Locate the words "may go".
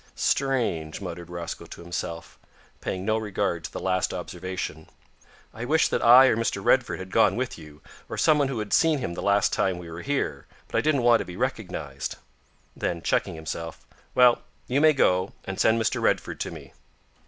14.81-15.33